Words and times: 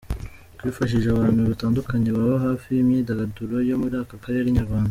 Twifashishije 0.57 1.07
abantu 1.11 1.39
batandukanye 1.49 2.09
baba 2.17 2.35
hafi 2.47 2.69
imyidagaduro 2.81 3.55
yo 3.69 3.75
muri 3.81 3.95
aka 4.03 4.15
karere 4.23 4.47
Inyarwanda. 4.49 4.79